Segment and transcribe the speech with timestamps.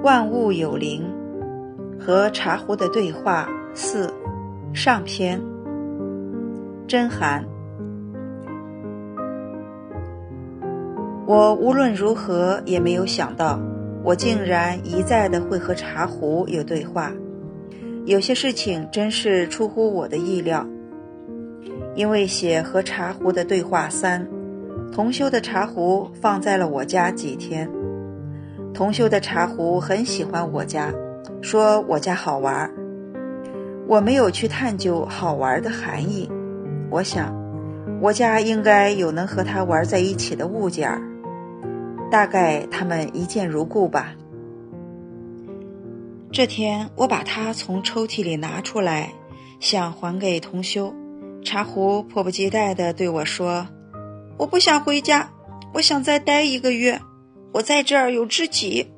[0.00, 1.02] 万物有灵
[1.98, 4.08] 和茶壶的对话四
[4.72, 5.40] 上篇。
[6.86, 7.44] 真寒，
[11.26, 13.60] 我无论如何也没有想到，
[14.04, 17.12] 我竟然一再的会和茶壶有对话。
[18.06, 20.64] 有些事情真是出乎我的意料。
[21.94, 24.24] 因为写和茶壶的对话三，
[24.92, 27.68] 同修的茶壶放在了我家几天。
[28.78, 30.94] 同修的茶壶很喜欢我家，
[31.42, 32.70] 说我家好玩儿。
[33.88, 36.30] 我没有去探究好玩的含义。
[36.88, 37.34] 我想，
[38.00, 41.02] 我家应该有能和他玩在一起的物件儿。
[42.08, 44.14] 大概他们一见如故吧。
[46.30, 49.12] 这天，我把它从抽屉里拿出来，
[49.58, 50.94] 想还给同修。
[51.44, 53.66] 茶壶迫不及待地对我说
[54.38, 55.28] ：“我不想回家，
[55.74, 57.00] 我想再待一个月。
[57.58, 58.88] 我在这儿有知己。”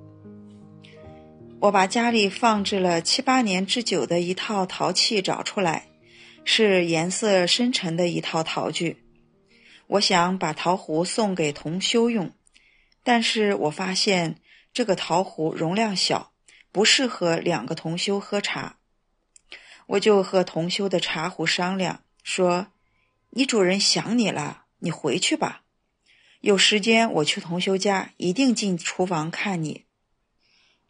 [1.61, 5.89] 我把家里放置了七八年之久的一套陶器找出来，
[6.45, 9.03] 是颜色深沉的一套陶具。
[9.87, 12.33] 我想把陶壶送给同修用，
[13.03, 14.37] 但是我发现
[14.73, 16.33] 这个陶壶容量小，
[16.71, 18.77] 不适合两个同修喝茶。
[19.87, 22.03] 我就和同修的茶壶商量。
[22.23, 22.67] 说
[23.31, 25.63] ：“你主人想你了，你回去吧。
[26.41, 29.85] 有时间我去同修家，一定进厨房看你。”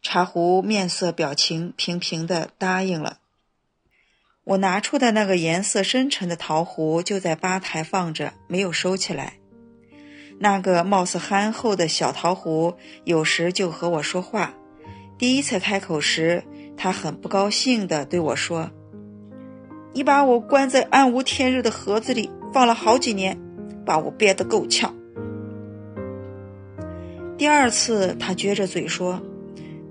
[0.01, 3.19] 茶壶面色表情平平的答应了。
[4.43, 9.33] 我拿出的那个颜色深沉的陶壶就在吧台放着，没有收起来。
[10.39, 14.55] 那个貌似憨厚的小陶壶有时就和我说话。
[15.19, 16.43] 第一次开口时，
[16.75, 18.71] 他很不高兴地对我说。
[19.93, 23.37] 你把我关在暗无天日的盒子里放了好几年，
[23.85, 24.95] 把我憋得够呛。
[27.41, 29.19] 第二次，他撅着嘴说：“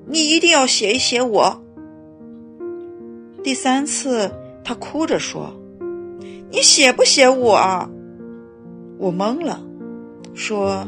[0.06, 1.60] 你一定要写一写我。”
[3.42, 4.30] 第三次，
[4.62, 5.52] 他哭着说
[6.48, 7.90] ：“你写不写我？”
[8.98, 9.60] 我懵了，
[10.32, 10.86] 说：“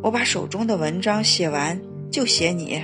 [0.00, 1.78] 我把手中的文章写完
[2.10, 2.82] 就写你。”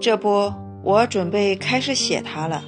[0.00, 2.64] 这不，我准备开始写他了。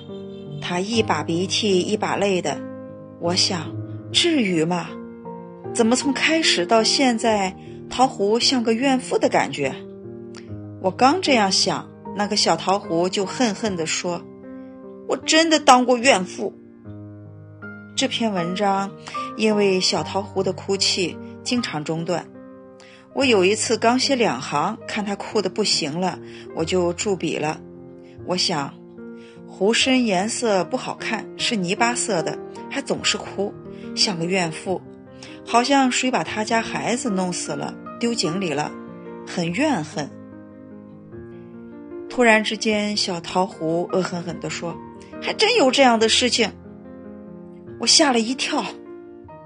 [0.62, 2.56] 他一把鼻涕一把泪的，
[3.19, 3.74] 我想，
[4.12, 4.86] 至于吗？
[5.74, 7.56] 怎么从开始到现在，
[7.97, 9.72] 桃壶像个怨妇的感觉？
[10.82, 14.21] 我刚这样想，那个小桃壶就恨恨地说
[15.06, 16.53] ：“我真的当过怨妇。”
[17.94, 18.91] 这篇文章
[19.37, 22.27] 因为小桃壶的哭泣经常中断。
[23.12, 26.19] 我有一次刚写两行，看他哭得不行了，
[26.56, 27.60] 我就注笔了。
[28.27, 28.75] 我想。
[29.47, 32.37] 壶身颜色不好看，是泥巴色的，
[32.69, 33.54] 还总是哭，
[33.94, 34.83] 像个怨妇，
[35.47, 37.72] 好像谁把他家孩子弄死了，
[38.04, 38.70] 丢井里了，
[39.26, 40.10] 很怨恨。
[42.06, 44.76] 突然之间，小桃胡恶狠狠地说
[45.22, 46.53] ：“还真有这样的事情。”
[47.81, 48.62] 我吓了一跳，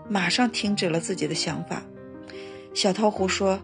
[0.08, 1.80] 马上停止了自己的想法。
[2.74, 3.60] 小桃胡说：“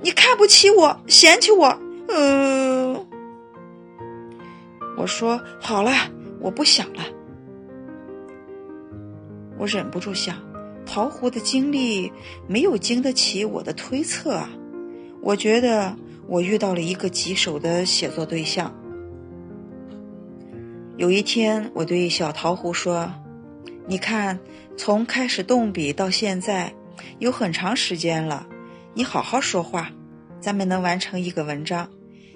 [0.00, 1.78] 你看不起我，嫌弃我，
[2.08, 3.06] 嗯。”
[4.96, 5.92] 我说好了，
[6.40, 7.02] 我不想了。
[9.58, 10.34] 我忍不住想，
[10.84, 12.12] 桃湖的经历
[12.46, 14.50] 没有经得起我的推测啊！
[15.22, 18.74] 我觉得我遇到了一个棘手的写作对象。
[20.96, 23.10] 有一天，我对小桃湖说
[23.88, 24.38] ：“你看，
[24.76, 26.74] 从开始动笔到现在，
[27.18, 28.46] 有很长时间了。
[28.94, 29.90] 你好好说话，
[30.40, 31.88] 咱们能完成一个文章。”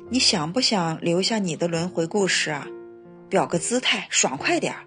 [0.09, 2.67] 你想不想留下你的轮回故事啊？
[3.29, 4.85] 表个姿态，爽快点儿。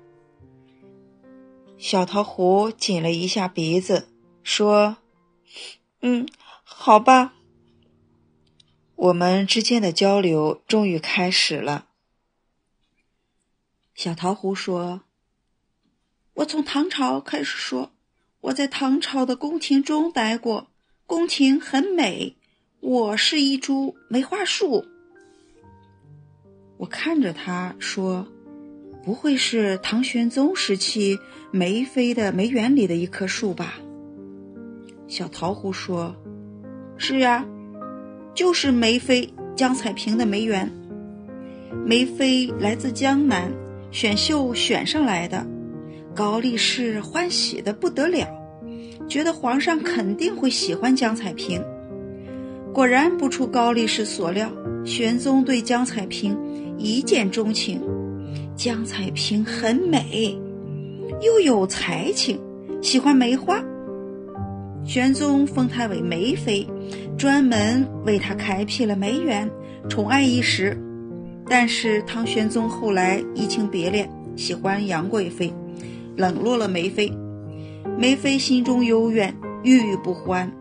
[1.79, 4.09] 小桃壶紧了一下鼻子，
[4.43, 4.97] 说
[6.03, 6.27] ：“嗯，
[6.65, 7.35] 好吧。”
[8.95, 11.87] 我们之间的交流终于开始了。
[13.95, 15.03] 小桃壶说
[16.35, 17.93] ：“我从唐朝开始说，
[18.41, 20.67] 我在唐朝的宫廷中待过，
[21.05, 22.35] 宫廷很美，
[22.81, 24.85] 我是一株梅花树。”
[26.79, 28.27] 我看着他说
[29.09, 31.17] ：“不会是唐玄宗时期
[31.49, 33.79] 梅妃的梅园里的一棵树吧？”
[35.09, 36.15] 小桃胡说
[36.95, 37.43] ：“是呀，
[38.35, 40.71] 就是梅妃江彩萍的梅园。
[41.83, 43.51] 梅妃来自江南，
[43.89, 45.43] 选秀选上来的，
[46.13, 48.27] 高力士欢喜的不得了，
[49.07, 51.59] 觉得皇上肯定会喜欢江彩萍。
[52.71, 54.51] 果然不出高力士所料，
[54.85, 56.37] 玄宗对江彩萍。”
[56.81, 57.81] 一见钟情，
[58.59, 60.37] 江彩萍很美，
[61.21, 62.37] 又有才情，
[62.81, 63.63] 喜欢梅花。
[64.83, 66.67] 玄宗封她为梅妃，
[67.17, 69.49] 专门为她开辟了梅园，
[69.87, 70.77] 宠爱一时。
[71.45, 75.53] 但是唐玄宗后来移情别恋，喜欢杨贵妃，
[76.17, 77.09] 冷落了梅妃。
[77.97, 79.33] 梅妃心中幽怨，
[79.63, 80.51] 郁郁不欢。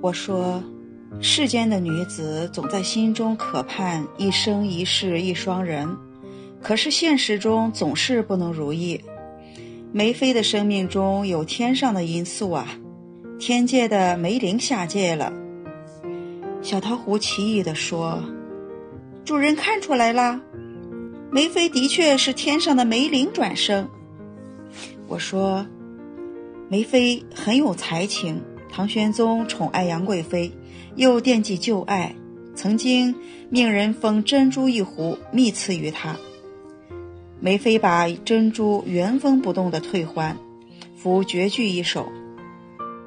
[0.00, 0.60] 我说，
[1.20, 5.88] 世间的女子总在心中渴盼一生一世一双人，
[6.66, 9.00] 可是现实中总是不能如意。
[9.92, 12.66] 梅妃的生命中有天上的因素啊，
[13.38, 15.32] 天界的梅灵下界了。
[16.62, 18.20] 小桃胡奇异地说。
[19.24, 20.40] 主人看出来啦，
[21.30, 23.88] 梅妃的确是天上的梅灵转生。
[25.06, 25.64] 我说，
[26.68, 30.50] 梅妃很有才情，唐玄宗宠爱杨贵妃，
[30.96, 32.16] 又惦记旧爱，
[32.56, 33.14] 曾经
[33.50, 36.16] 命人封珍珠一壶，密赐于她。
[37.38, 40.36] 梅妃把珍珠原封不动的退还，
[40.96, 42.08] 赋绝句一首：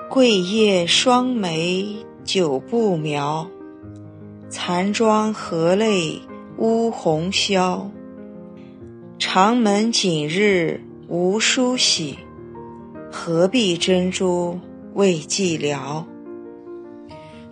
[0.10, 3.50] 桂叶双眉久不描。
[4.48, 6.22] 残妆何泪
[6.58, 7.90] 乌红绡，
[9.18, 12.20] 长门锦日无梳洗，
[13.12, 14.60] 何必珍珠
[14.94, 16.06] 为寂寥？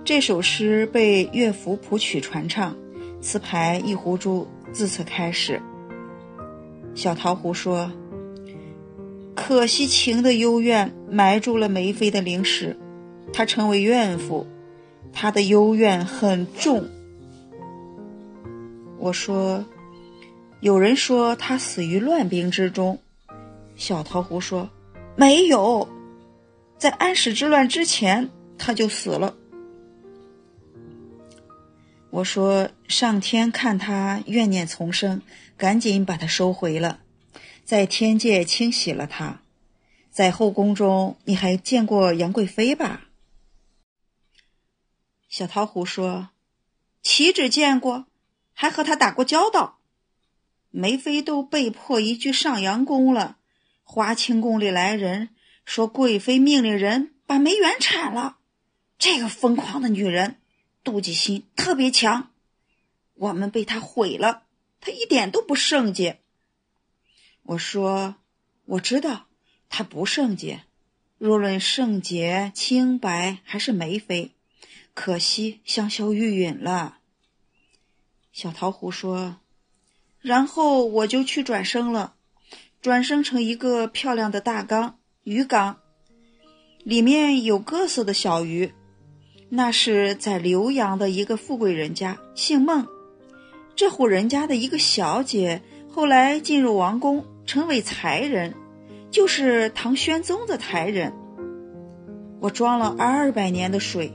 [0.06, 2.76] 这首诗被乐府谱曲传唱，
[3.20, 5.60] 词牌一壶珠自此开始。
[6.98, 7.92] 小桃胡说
[9.36, 12.76] ：“可惜情的幽怨埋住了梅妃的灵石，
[13.32, 14.48] 她成为怨妇。”
[15.14, 16.90] 她的幽怨很重。
[18.98, 19.64] 我说，
[20.60, 22.98] 有人说他死于乱兵之中。
[23.76, 24.68] 小桃胡说，
[25.16, 25.88] 没有，
[26.80, 29.36] 在安史之乱之前他就死了。
[32.10, 35.22] 我说，上天看他怨念丛生，
[35.58, 37.02] 赶紧把他收回了，
[37.66, 39.42] 在天界清洗了他。
[40.10, 43.04] 在后宫中，你还见过杨贵妃吧？
[45.30, 46.30] 小桃胡说
[47.04, 48.08] ：“岂止见过，
[48.54, 49.80] 还和他打过交道。
[50.72, 53.38] 梅妃都被迫移居上阳宫了。
[53.84, 55.30] 华清宫里来人
[55.66, 58.38] 说，贵妃命令人把梅园铲了。
[58.98, 60.38] 这个疯狂的女人，
[60.88, 62.32] 妒忌心特别强。
[63.16, 64.44] 我们被他毁了，
[64.80, 66.22] 他一点都不圣洁。”
[67.44, 68.16] 我说
[68.66, 69.28] ：“我知道
[69.68, 70.64] 他不圣洁。
[71.18, 74.32] 若论圣洁、清白，还是梅妃。”
[74.94, 77.00] 可惜香消玉殒了。
[78.32, 79.40] 小桃胡说
[80.22, 82.16] ：“然后我就去转生了，
[82.82, 85.80] 转生成一个漂亮的大缸鱼缸，
[86.84, 88.74] 里面有各色的小鱼。
[89.50, 92.86] 那是在浏阳的一个富贵人家，姓孟。
[93.76, 98.54] 这户人家的一个小姐，后来进入王宫，成为才人，
[99.10, 101.14] 就是唐玄宗的才人。
[102.40, 104.12] 我装了二百年的水。”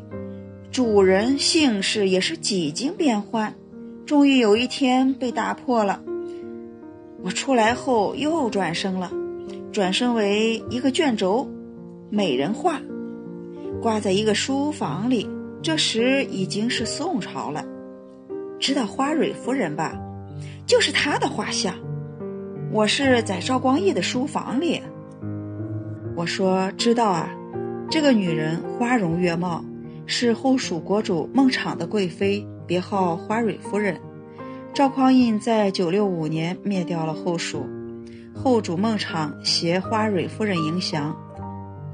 [0.73, 3.55] 主人姓氏也是几经变换，
[4.06, 6.02] 终于有一天被打破了。
[7.23, 9.12] 我出来后又转生了，
[9.70, 11.46] 转生为一个卷轴，
[12.08, 12.81] 美人画，
[13.82, 15.29] 挂在一个书房里。
[15.61, 17.64] 这时已经是宋朝了，
[18.58, 20.00] 知道花蕊夫人吧？
[20.67, 21.75] 就是她的画像。
[22.70, 24.81] 我是在赵光义的书房里。
[26.14, 27.29] 我说知道啊，
[27.90, 29.64] 这个女人花容月貌。
[30.04, 33.99] 是后蜀国主孟昶的贵妃，别号花蕊夫人。
[34.75, 37.64] 赵匡胤在九六五年灭掉了后蜀，
[38.35, 41.16] 后主孟昶携花蕊夫人迎降。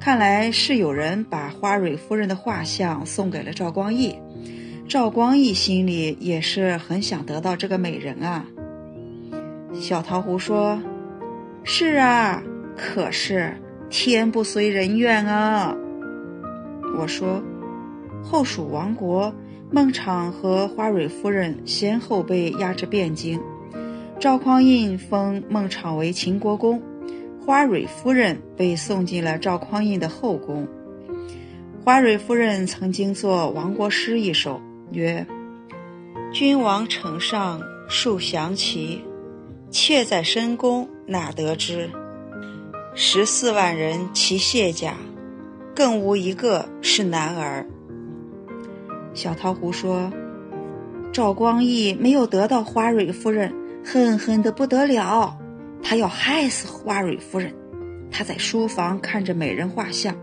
[0.01, 4.17] 看来是有人把花蕊夫人的画像送给了赵光义，
[4.89, 8.45] 赵光义心里也是很想得到这个美人啊。
[9.75, 10.81] 小桃胡说
[11.65, 12.43] ：“是啊，
[12.77, 13.55] 可是
[13.91, 15.77] 天不遂人愿啊。”
[16.99, 17.43] 我说。
[18.21, 19.33] 后蜀亡国，
[19.71, 23.41] 孟昶和花蕊夫人先后被押至汴京。
[24.19, 26.83] 赵匡胤封孟昶为秦国公，
[27.49, 30.69] 花蕊夫人被送进了赵匡胤的后宫。
[31.83, 34.61] 花蕊夫人曾经作亡国诗一首，
[34.93, 35.27] 曰
[36.31, 39.03] ：“君王城上树降旗，
[39.71, 41.89] 妾在深宫哪得知？
[42.95, 44.99] 十四万人齐卸甲，
[45.75, 47.67] 更无一个是男儿。”
[49.15, 50.13] 小桃胡说
[51.15, 55.38] ：“赵光义没有得到花蕊夫人，恨恨的不得了。
[55.83, 57.55] 他要害死花蕊夫人。
[58.11, 60.17] 他在书房看着美人画像，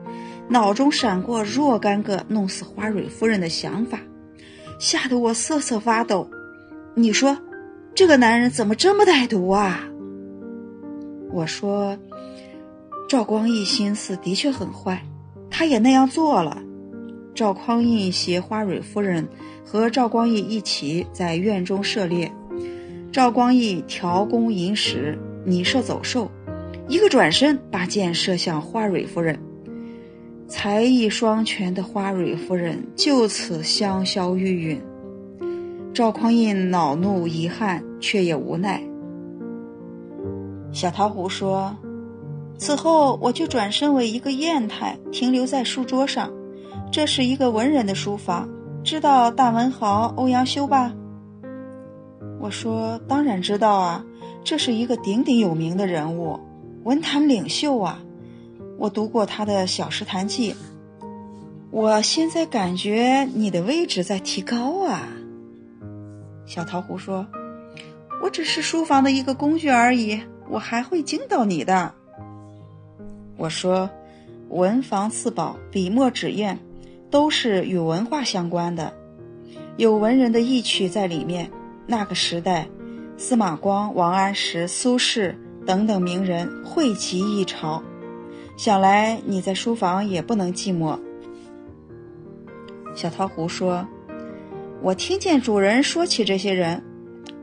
[0.50, 4.00] 脑中闪过若干个弄死花蕊夫人的想法，
[4.80, 6.30] 吓得我瑟瑟发抖。
[6.96, 7.38] 你说，
[7.94, 9.88] 这个男人怎么这么歹毒啊？”
[11.32, 11.98] 我说
[13.10, 15.04] ：“赵光义心思的确很坏，
[15.50, 16.62] 他也那样做了。”
[17.36, 19.28] 赵匡胤携花蕊夫人
[19.66, 22.32] 和赵光义一起在院中射猎，
[23.12, 26.30] 赵光义调弓引矢，拟射走兽，
[26.88, 29.40] 一个转身把箭射向花蕊夫人。
[30.48, 34.80] 才艺双全的花蕊夫人就此香消玉殒。
[35.94, 38.84] 赵匡胤恼怒遗憾，却也无奈。
[40.72, 41.76] 小桃胡说
[42.60, 46.32] ：“此后我就转身为一个砚台，停留在书桌上。
[46.92, 48.48] 这是一个文人的书房，
[48.84, 50.94] 知道大文豪欧阳修吧？”
[52.40, 54.06] 我说：“当然知道啊，
[54.46, 56.40] 这是一个鼎鼎有名的人物，
[56.84, 58.00] 文坛领袖啊。”
[58.78, 60.54] 我读过他的《小石潭记》，
[61.72, 65.08] 我现在感觉你的位置在提高啊。
[66.46, 67.26] 小桃胡说
[68.22, 71.94] ：“我只是书房的一个工具而已，我还会惊到你的。”
[73.38, 73.90] 我说
[74.50, 76.60] ：“文房四宝、笔墨纸砚，
[77.10, 78.94] 都是与文化相关的，
[79.78, 81.50] 有文人的意趣在里面。
[81.88, 82.68] 那个时代，
[83.18, 85.34] 司马光、王安石、苏轼
[85.66, 87.84] 等等名人汇集一朝。”
[88.58, 90.98] 想来你在书房也不能寂寞。
[92.96, 93.86] 小桃胡说
[94.82, 96.82] ：“我听见主人说起这些人，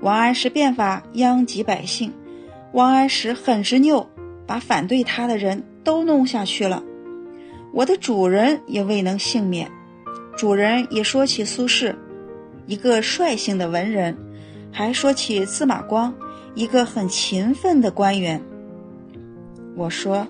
[0.01, 2.11] 王安石变法殃及百姓，
[2.73, 4.09] 王安石很执拗，
[4.47, 6.83] 把反对他的人都弄下去了，
[7.75, 9.71] 我的主人也未能幸免。
[10.35, 11.95] 主人也说起苏轼，
[12.67, 14.17] 一个率性的文人，
[14.73, 16.13] 还说起司马光，
[16.55, 18.43] 一个很勤奋的官员。”
[19.77, 20.27] 我说。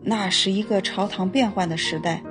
[0.00, 2.22] 那是一个朝堂变幻的时代，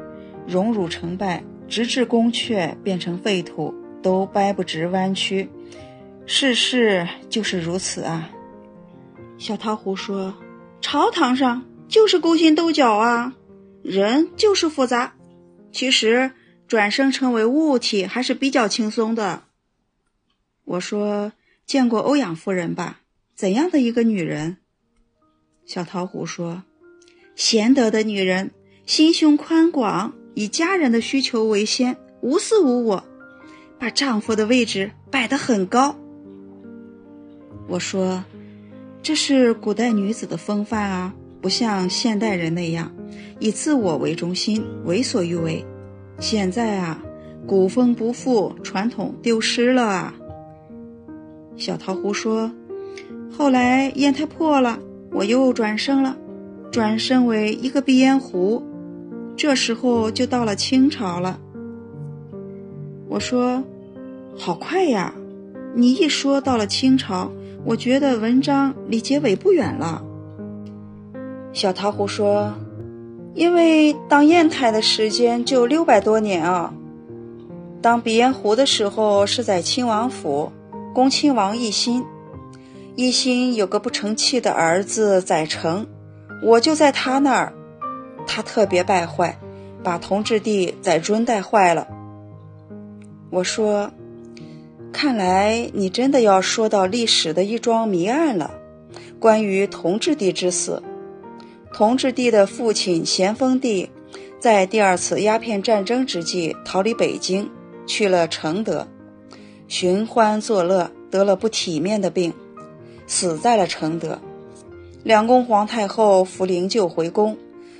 [0.48, 5.50] 荣辱成败，直至宫阙变成废土，都掰不直弯曲。
[6.26, 8.30] 世事就是如此啊。
[9.38, 10.34] 小桃胡说
[10.82, 13.34] ：“朝堂上就是勾心斗角啊，
[13.84, 15.14] 人就是复杂。
[15.72, 16.32] 其实
[16.68, 19.44] 转生成为物体还是比较轻松的。”
[20.68, 21.32] 我说
[21.66, 23.00] ：“见过欧阳夫人吧？
[23.34, 24.58] 怎样的一个女人？”
[25.66, 26.64] 小桃胡说。
[27.36, 28.52] 贤德的女人，
[28.86, 33.06] 心胸宽广，以家人的需求为先，无私无我，
[33.80, 35.96] 把丈夫的位置摆得很高。
[37.70, 38.26] 我说，
[39.02, 42.94] 这是古代女子的风范啊，不像现代人那样
[43.40, 45.66] 以自我为中心，为所欲为。
[46.20, 47.02] 现在啊，
[47.48, 50.14] 古风不复，传统丢失了啊。
[51.58, 52.52] 小桃胡说，
[53.36, 54.78] 后来砚台破了，
[55.12, 56.16] 我又转生了。
[56.72, 58.62] 转身为一个鼻烟壶，
[59.36, 61.40] 这时候就到了清朝了。
[63.10, 63.64] 我说
[64.38, 65.14] ：“好快呀！”
[65.74, 67.32] 你一说到了清朝，
[67.64, 70.04] 我觉得文章离结尾不远了。
[71.54, 72.54] 小桃胡说
[73.34, 76.74] ：“因为当砚台的时间就六百多年啊。
[77.82, 80.52] 当鼻烟壶的时候是在亲王府，
[80.98, 82.04] 恭亲王奕欣，
[82.96, 85.86] 奕欣有个不成器的儿子载成。”
[86.42, 87.54] 我就在他那儿，
[88.26, 89.38] 他特别败坏，
[89.84, 91.88] 把同治帝载尊带坏了。
[93.30, 93.92] 我说
[94.92, 98.50] ：“看来你真的要说到历史的一桩谜案了，
[99.20, 100.82] 关于同治帝之死。
[101.72, 103.92] 同治帝的父亲咸丰帝，
[104.40, 107.52] 在第二次鸦片战争之际逃离北京，
[107.86, 108.88] 去了承德，
[109.68, 112.34] 寻欢作乐，得了不体面的病，
[113.06, 114.20] 死在了承德。”
[115.04, 117.38] 两宫皇太后扶灵柩回宫，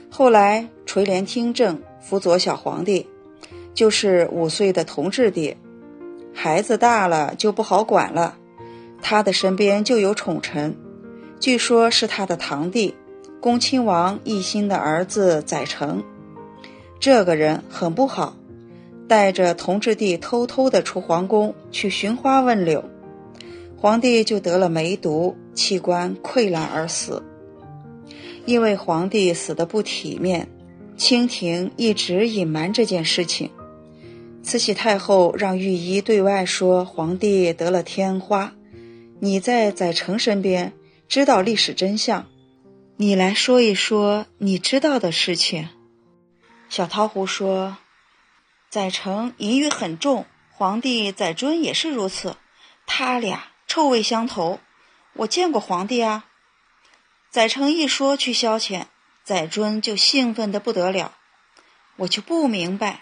[0.10, 3.06] 后来垂帘听政，辅佐小皇帝，
[3.74, 5.58] 就是五岁的同治帝。
[6.34, 8.38] 孩子大了就不好管了，
[9.02, 10.78] 他的身边就有宠臣，
[11.40, 12.96] 据说是他的堂弟，
[13.42, 16.04] 恭亲王奕欣的儿子载成。
[17.00, 18.36] 这个人很不好，
[19.08, 22.84] 带着同治帝偷偷的出皇宫去寻花问柳。
[23.78, 27.24] 皇帝就得了梅毒，器官溃烂而死。
[28.46, 30.48] 因为皇帝死的不体面，
[30.96, 33.52] 清廷一直隐瞒这件事情。
[34.42, 38.54] 慈禧太后让御医对外说皇帝得了天花。
[39.20, 40.74] 你在载成身边，
[41.08, 42.28] 知道历史真相，
[42.96, 45.68] 你来说一说你知道的事情。
[46.70, 47.78] 小桃胡说，
[48.70, 52.38] 载成淫欲很重，皇帝载惇也是如此，
[52.86, 53.48] 他俩。
[53.70, 54.62] 臭味相投，
[55.12, 56.26] 我见过皇帝啊。
[57.30, 58.86] 载成一说去消遣，
[59.26, 61.14] 载尊就兴奋的不得了。
[61.98, 63.02] 我就不明白，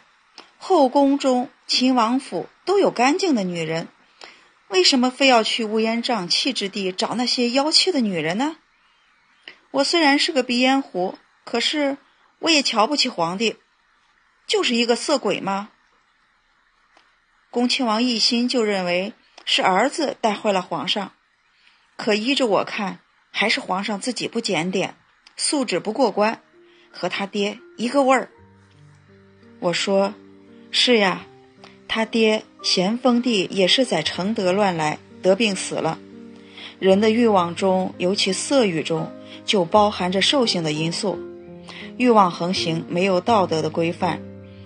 [0.57, 3.87] 后宫中、秦王府都有干净的女人，
[4.69, 8.57] 为什么非要去乌烟瘴气之地找那些妖气的女人呢？
[9.69, 11.97] 我虽然是个鼻烟壶，可是
[12.39, 13.57] 我也瞧不起皇帝。
[14.47, 15.69] 就是一个色鬼吗？
[17.49, 19.13] 恭亲王一心就认为
[19.45, 21.13] 是儿子带坏了皇上，
[21.95, 22.99] 可依着我看，
[23.31, 24.95] 还是皇上自己不检点，
[25.35, 26.41] 素质不过关，
[26.91, 28.29] 和他爹一个味儿。
[29.59, 30.13] 我说
[30.69, 31.25] ：“是呀，
[31.87, 35.97] 他爹咸丰帝也是在承德乱来得病死了。
[36.77, 39.11] 人的欲望中，尤其色欲中，
[39.45, 41.17] 就包含着兽性的因素。
[41.97, 44.21] 欲望横行，没有道德的规范，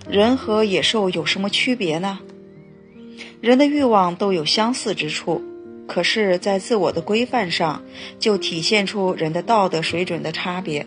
[0.09, 2.19] 人和野兽有什么区别呢？”
[3.41, 5.41] 人的欲望都有相似之处，
[5.87, 7.81] 可是，在自我的规范上，
[8.19, 10.85] 就体现出人的道德水准的差别。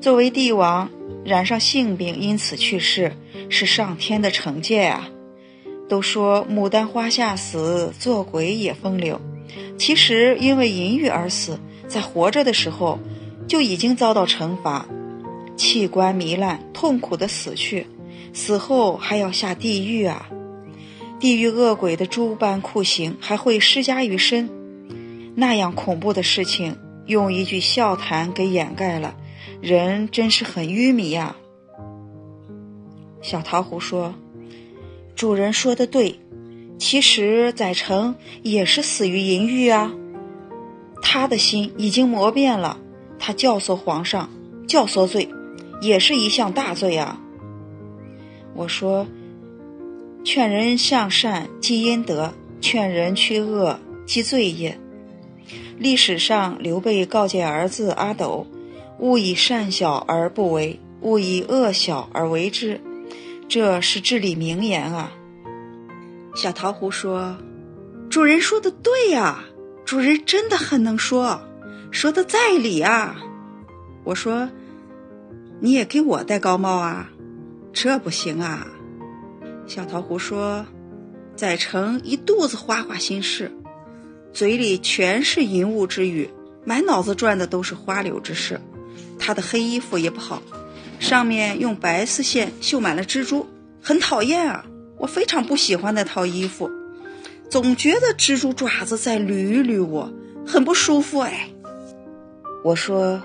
[0.00, 0.90] 作为帝王，
[1.24, 3.12] 染上性病，因此去世，
[3.48, 5.08] 是上天的惩戒啊！
[5.88, 9.20] 都说牡丹花下死，做鬼也风流。
[9.78, 12.98] 其实，因为淫欲而死，在活着的时候
[13.46, 14.86] 就已经遭到惩罚，
[15.56, 17.86] 器官糜烂，痛苦的死去，
[18.32, 20.28] 死后还要下地狱啊！
[21.20, 24.50] 地狱恶鬼的诸般酷刑还会施加于身，
[25.36, 29.14] 那样恐怖的事情，用一句笑谈给掩盖了，
[29.60, 31.36] 人真是很愚迷呀。
[33.20, 34.14] 小桃胡说
[35.14, 36.18] ：“主人说的对，
[36.78, 39.92] 其实载成也是死于淫欲啊，
[41.02, 42.78] 他的心已经磨变了，
[43.20, 44.28] 他教唆皇上，
[44.66, 45.28] 教唆罪，
[45.80, 47.20] 也是一项大罪啊。”
[48.54, 49.06] 我说。
[50.24, 54.78] 劝人向善积阴德，劝人去恶积罪业。
[55.78, 58.46] 历史上，刘备告诫儿子阿斗
[59.00, 62.80] ：“勿以善小而不为，勿以恶小而为之。”
[63.50, 65.12] 这是至理名言啊！
[66.36, 67.36] 小桃胡说
[68.08, 69.42] ：“主人说的对呀，
[69.84, 71.42] 主人真的很能说，
[71.90, 73.20] 说的在理啊。”
[74.04, 74.48] 我说
[75.58, 77.10] ：“你也给我戴高帽啊？
[77.72, 78.66] 这不行啊！”
[79.66, 80.66] 小桃胡说
[81.34, 83.50] ：“载成一肚子花花心事，
[84.32, 86.28] 嘴里全是淫物之语，
[86.64, 88.60] 满脑子转的都是花柳之事。
[89.18, 90.42] 他的黑衣服也不好，
[90.98, 93.46] 上面用白丝线绣满了蜘蛛，
[93.80, 94.66] 很讨厌啊！
[94.98, 96.70] 我非常不喜欢那套衣服，
[97.48, 100.12] 总觉得蜘蛛爪子在捋捋我，
[100.46, 101.48] 很不舒服哎。”
[102.64, 103.22] 我说：“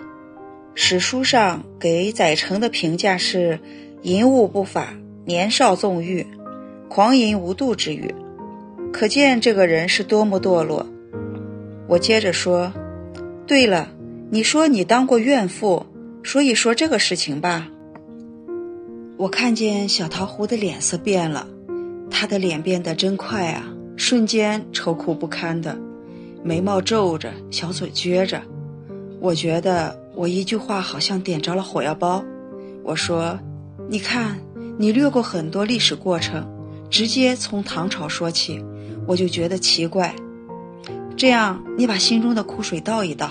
[0.73, 3.59] 史书上给载成的评价是
[4.07, 4.93] 淫物不法，
[5.25, 6.25] 年少纵欲。”
[6.87, 8.15] 狂淫无度之语，
[8.93, 10.87] 可见这个人是多么堕落。
[11.87, 12.71] 我接着说
[13.45, 13.89] ：“对了，
[14.29, 15.85] 你说你当过怨妇，
[16.23, 17.67] 说一说这个事情吧。”
[19.17, 21.45] 我看见小桃胡的脸色变了，
[22.09, 23.67] 他的脸变得真快啊，
[23.97, 25.77] 瞬间愁苦不堪的，
[26.45, 28.41] 眉毛皱着，小嘴撅着。
[29.19, 32.23] 我觉得我一句话好像点着了火药包。
[32.85, 33.37] 我说
[33.89, 34.39] ：“你看，
[34.77, 36.47] 你略过很多历史过程。”
[36.89, 38.63] 直接从唐朝说起，
[39.05, 40.15] 我就觉得奇怪。
[41.17, 43.29] 这样，你把心中的苦水倒一倒，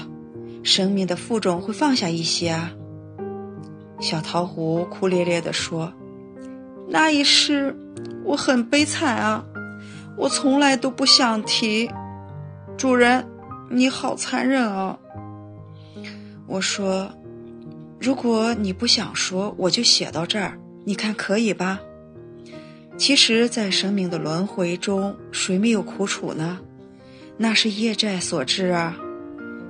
[0.63, 2.73] 生命的负重会放下一些啊。
[3.99, 5.91] 小桃胡哭咧咧地说
[6.87, 7.75] ：“那一世，
[8.25, 9.43] 我很悲惨啊，
[10.19, 11.91] 我从来都不想提。
[12.77, 13.27] 主人，
[13.71, 14.99] 你好残忍啊。”
[16.47, 17.11] 我说
[17.99, 21.81] ：“如果你不想说，我就写到这儿，你看可以吧？”
[22.99, 26.61] 其实，在生命的轮回中，谁没有苦楚呢？
[27.37, 28.97] 那是业债所致啊！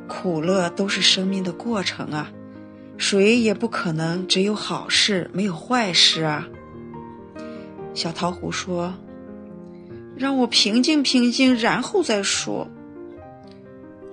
[0.09, 2.31] 苦乐都是生命的过程啊！
[2.97, 6.47] 谁也不可能只有好事没有坏事啊！
[7.93, 8.95] 小桃胡说
[10.17, 12.69] ：“让我平静平静，然后再说。”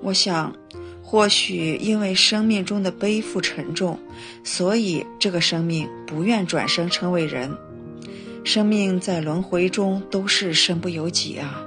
[0.02, 0.56] 我想，
[1.14, 4.00] 或许因为生命中的背负沉重，
[4.44, 7.56] 所以这个生命不愿转生成为人。
[8.44, 11.62] 生命在轮回中都是身不由己啊！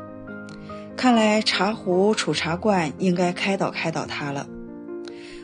[0.96, 4.48] 看来茶壶储茶罐应该开导开导他了。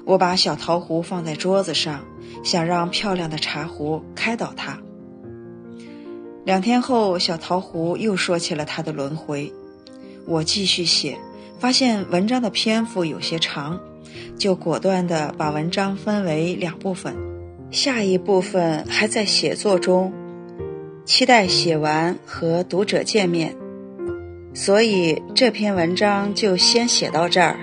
[0.04, 2.04] 我把小桃壶放在桌子上，
[2.42, 4.80] 想让漂亮的茶壶开导他。
[6.44, 9.52] 两天后，小桃壶又说起了他的轮回。
[10.26, 11.16] 我继续写，
[11.60, 13.80] 发现文章的篇幅有些长，
[14.37, 17.14] 就果断地把文章分为两部分，
[17.70, 20.12] 下一部分还在写作中。
[21.05, 23.57] 期待写完和读者见面，
[24.55, 27.57] 所以这篇文章就先写到这儿。